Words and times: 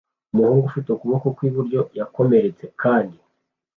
Umuhungu 0.33 0.63
ufite 0.69 0.87
ukuboko 0.91 1.27
kw'iburyo 1.35 1.79
yakomeretse 1.99 2.63
kandi 2.81 3.17